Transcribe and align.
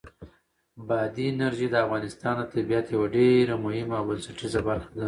بادي 0.87 1.25
انرژي 1.33 1.67
د 1.71 1.75
افغانستان 1.85 2.35
د 2.39 2.43
طبیعت 2.53 2.85
یوه 2.95 3.07
ډېره 3.15 3.53
مهمه 3.65 3.95
او 3.99 4.03
بنسټیزه 4.09 4.59
برخه 4.69 4.89
ده. 4.95 4.99